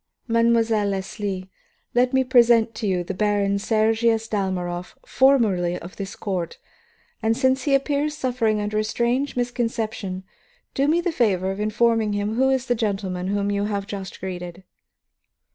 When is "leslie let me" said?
0.87-2.23